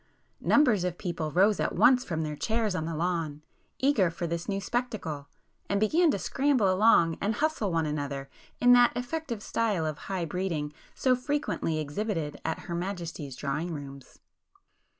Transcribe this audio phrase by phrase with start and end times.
[0.39, 3.43] Numbers of people rose at once from their chairs on the lawn,
[3.77, 5.27] eager for this new spectacle,
[5.69, 8.27] and began to scramble along and hustle one another
[8.59, 14.17] in that effective style of 'high breeding' so frequently exhibited at Her Majesty's Drawing Rooms.